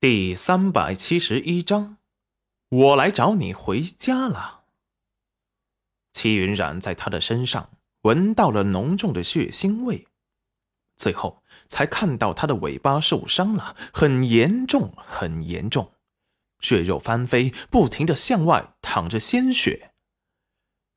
[0.00, 1.98] 第三百七十一章，
[2.70, 4.62] 我来找你回家了。
[6.14, 7.68] 齐云染在他的身上
[8.04, 10.06] 闻到了浓重的血腥味，
[10.96, 15.92] 最后才看到他的尾巴受伤了，很严重，很严重，
[16.60, 19.90] 血肉翻飞，不停的向外淌着鲜血。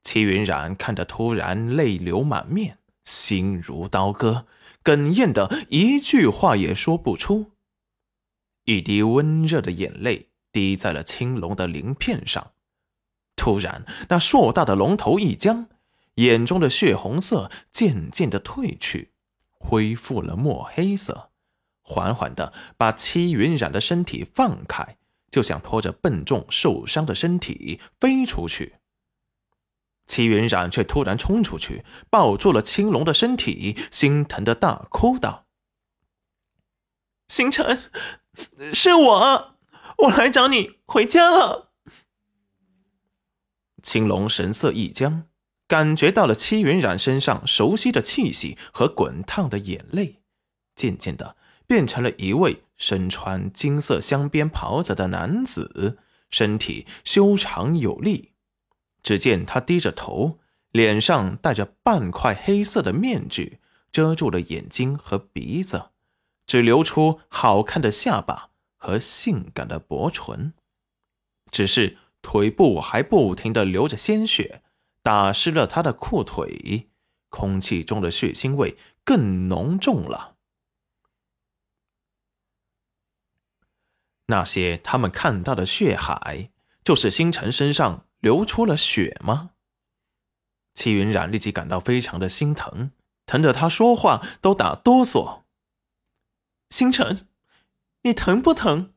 [0.02, 4.48] 齐云染看着，突然泪流满面，心如刀割，
[4.82, 7.52] 哽咽的一句话也说不出。
[8.66, 12.52] 一滴温热的眼泪滴在了青龙的鳞片上，
[13.36, 15.68] 突然，那硕大的龙头一僵，
[16.16, 19.12] 眼中的血红色渐渐的褪去，
[19.50, 21.32] 恢复了墨黑色，
[21.82, 24.98] 缓缓的把戚云染的身体放开，
[25.30, 28.76] 就想拖着笨重受伤的身体飞出去。
[30.06, 35.48] 齐云染却突然冲出去，抱住了青龙的身体，心疼的大哭道
[37.34, 37.80] ：“星辰。”
[38.74, 39.56] 是我，
[39.98, 41.72] 我来找你回家了。
[43.82, 45.24] 青龙神色一僵，
[45.68, 50.22] 感觉到了戚云染身上熟悉的气息和滚烫的眼泪，
[50.76, 51.36] 渐渐的
[51.66, 55.98] 变成了一位身穿金色镶边袍子的男子，
[56.30, 58.34] 身体修长有力。
[59.02, 60.40] 只见他低着头，
[60.72, 63.60] 脸上戴着半块黑色的面具，
[63.92, 65.93] 遮住了眼睛和鼻子。
[66.46, 70.54] 只留出好看的下巴和性感的薄唇，
[71.52, 74.64] 只是腿部还不停的流着鲜血，
[75.02, 76.90] 打湿了他的裤腿，
[77.30, 80.36] 空气中的血腥味更浓重了。
[84.28, 86.50] 那些他们看到的血海，
[86.84, 89.52] 就是星辰身上流出了血吗？
[90.74, 92.92] 齐云染立即感到非常的心疼，
[93.26, 95.43] 疼得他说话都打哆嗦。
[96.74, 97.28] 星辰，
[98.02, 98.94] 你疼不疼？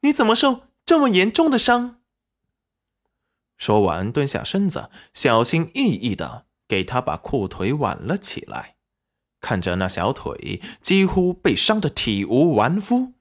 [0.00, 2.00] 你怎么受这么严重的伤？
[3.58, 8.76] 说完，蹲下身子，小心翼翼的给他把裤腿挽了起来。
[9.38, 13.12] 看着那小腿几乎被伤得体无完肤，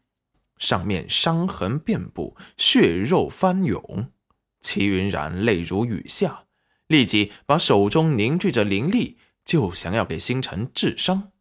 [0.57, 4.13] 上面伤痕遍布，血肉翻涌，
[4.61, 6.45] 齐云染泪如雨下，
[6.87, 11.33] 立即把手中凝聚着灵力，就想要给星辰治伤。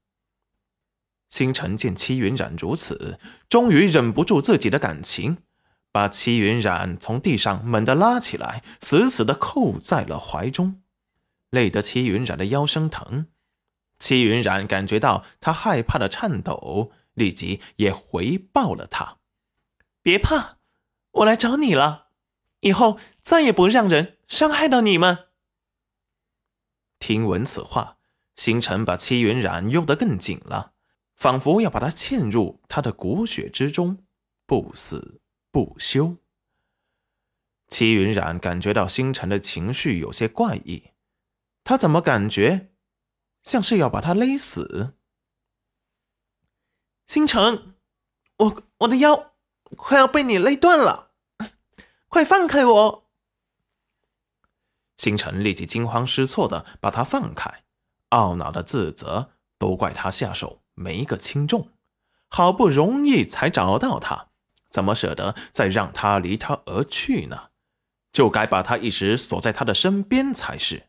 [1.29, 3.19] 星辰见戚云染如此，
[3.49, 5.39] 终于忍不住自己的感情，
[5.93, 10.83] 把戚云染从地上猛地拉起来，死死的扣在了怀中，
[11.51, 13.27] 累得戚云染的腰生疼。
[13.99, 19.19] 戚云染感觉到他害怕的颤抖，立即也回抱了他
[20.03, 20.59] ：“别怕，
[21.11, 22.07] 我来找你了，
[22.61, 25.27] 以后再也不让人伤害到你们。”
[27.01, 27.99] 听闻此话，
[28.37, 30.73] 星辰把戚云染拥得更紧了。
[31.19, 33.99] 仿佛要把他嵌入他的骨血之中，
[34.47, 35.21] 不死
[35.51, 36.17] 不休。
[37.67, 40.93] 齐云染感觉到星辰的情绪有些怪异，
[41.65, 42.71] 他怎么感觉
[43.43, 44.95] 像是要把他勒死？
[47.05, 47.75] 星辰，
[48.37, 49.35] 我我的腰
[49.77, 51.11] 快要被你勒断了，
[52.07, 53.11] 快放开我！
[54.99, 57.65] 星辰立即惊慌失措的把他放开，
[58.11, 60.63] 懊恼的自责，都怪他下手。
[60.79, 61.71] 没个轻重，
[62.29, 64.29] 好不容易才找到他，
[64.71, 67.49] 怎么舍得再让他离他而去呢？
[68.13, 70.85] 就该把他一直锁在他的身边才是。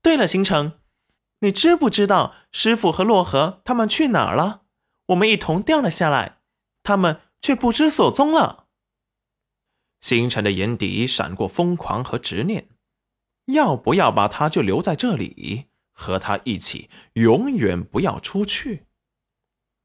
[0.00, 0.72] 对了，星辰，
[1.40, 4.62] 你知不知道师傅和洛河他们去哪儿了？
[5.06, 6.38] 我们一同掉了下来，
[6.82, 8.66] 他们却不知所踪了。
[10.00, 12.68] 星辰的眼底闪过疯狂和执念，
[13.46, 18.86] 要不要把他就留在这里，和他一起，永远不要出去？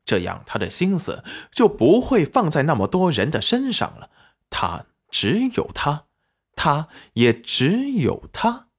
[0.08, 4.10] 这样，他的心思就不会放在那么多人的身上了。
[4.50, 6.06] 他只有他，
[6.56, 8.70] 他也只有他。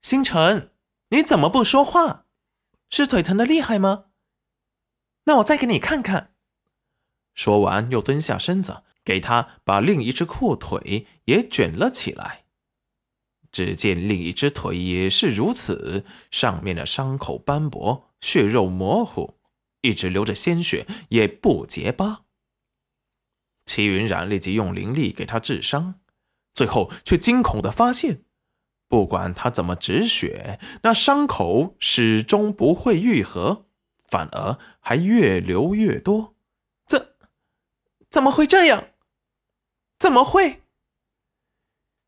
[0.00, 0.70] 星辰，
[1.08, 2.26] 你怎么不说话？
[2.88, 4.04] 是腿疼的厉害吗？
[5.24, 6.34] 那我再给你看看。
[7.34, 12.44] 说完，又蹲下身子，给他把另一只裤腿也卷了起来。
[13.50, 19.41] 只见另一只腿也是如此，上面的伤口斑驳，血肉模糊。
[19.82, 22.24] 一直流着鲜血，也不结疤。
[23.66, 26.00] 齐云染立即用灵力给他治伤，
[26.54, 28.24] 最后却惊恐的发现，
[28.88, 33.66] 不管他怎么止血，那伤口始终不会愈合，
[34.08, 36.34] 反而还越流越多。
[36.86, 37.14] 怎
[38.10, 38.88] 怎么会这样？
[39.98, 40.62] 怎么会？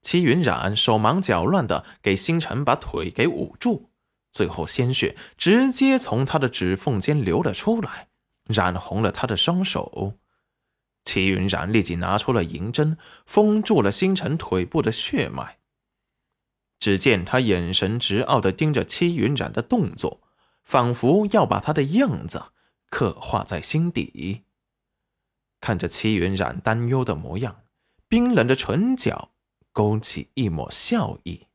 [0.03, 3.91] 齐云染手忙脚乱的给星辰把腿给捂住。
[4.35, 8.09] 最后，鲜血直接从他的指缝间流了出来，
[8.47, 10.19] 染红了他的双手。
[11.05, 15.59] 齐云染立即拿出了银针，封住了星辰腿部的血脉。
[16.81, 20.21] 只见他眼神直傲的盯着戚云染的动作，
[20.65, 22.47] 仿佛要把他的样子
[22.91, 24.43] 刻画在心底。
[25.61, 27.63] 看着戚云染担忧的模样，
[28.09, 29.31] 冰冷的唇角
[29.73, 31.47] 勾起一抹笑意。